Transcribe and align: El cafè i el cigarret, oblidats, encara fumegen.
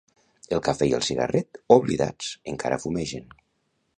El 0.55 0.61
cafè 0.67 0.87
i 0.91 0.93
el 0.99 1.03
cigarret, 1.07 1.59
oblidats, 1.77 2.33
encara 2.55 2.83
fumegen. 2.87 3.31